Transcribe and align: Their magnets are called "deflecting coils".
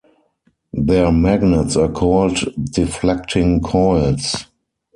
Their 0.73 1.11
magnets 1.11 1.75
are 1.75 1.87
called 1.87 2.39
"deflecting 2.71 3.61
coils". 3.61 4.47